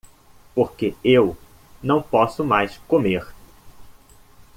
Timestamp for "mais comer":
2.43-3.23